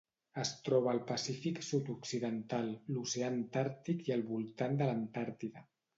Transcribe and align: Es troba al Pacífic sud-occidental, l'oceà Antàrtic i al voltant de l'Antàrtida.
Es 0.43 0.51
troba 0.67 0.87
al 0.93 1.01
Pacífic 1.11 1.61
sud-occidental, 1.67 2.71
l'oceà 2.95 3.27
Antàrtic 3.35 4.03
i 4.11 4.15
al 4.17 4.25
voltant 4.31 4.81
de 4.81 4.89
l'Antàrtida. 4.91 5.67